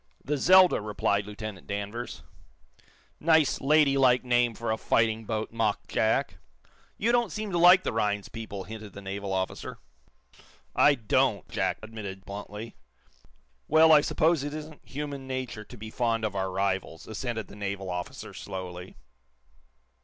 "The 0.25 0.35
'Zelda'," 0.39 0.81
replied 0.81 1.27
Lieutenant 1.27 1.67
Danvers. 1.67 2.23
"Nice, 3.19 3.61
lady 3.61 3.99
like 3.99 4.23
name 4.23 4.55
for 4.55 4.71
a 4.71 4.77
fighting 4.79 5.25
boat," 5.25 5.51
mocked 5.53 5.89
Jack. 5.91 6.37
"You 6.97 7.11
don't 7.11 7.31
seem 7.31 7.51
to 7.51 7.59
like 7.59 7.83
the 7.83 7.93
Rhinds 7.93 8.27
people," 8.27 8.63
hinted 8.63 8.93
the 8.93 9.01
naval 9.03 9.31
officer. 9.31 9.77
"I 10.75 10.95
don't," 10.95 11.47
Jack 11.49 11.77
admitted, 11.83 12.25
bluntly. 12.25 12.75
"Well, 13.67 13.91
I 13.91 14.01
suppose 14.01 14.43
it 14.43 14.55
isn't 14.55 14.83
human 14.83 15.27
nature 15.27 15.63
to 15.65 15.77
be 15.77 15.91
fond 15.91 16.25
of 16.25 16.35
our 16.35 16.49
rivals," 16.51 17.05
assented 17.05 17.45
the 17.45 17.55
naval 17.55 17.91
officer, 17.91 18.33
slowly. 18.33 18.97